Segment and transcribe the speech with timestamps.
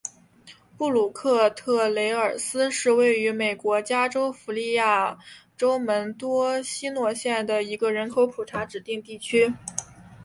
[0.79, 5.19] 布鲁克特雷尔斯是位于美国加利福尼亚
[5.55, 9.53] 州门多西诺县的一个人口普查指定地区。